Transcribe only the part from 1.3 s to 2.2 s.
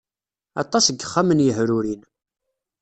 yehrurin.